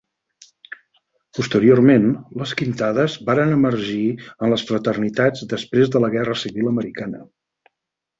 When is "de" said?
5.97-6.03